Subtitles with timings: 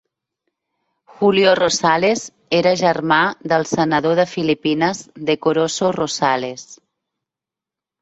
[1.17, 2.23] Julio Rosales
[2.61, 3.21] era germà
[3.53, 6.69] del senador de Filipines Decoroso Rosales.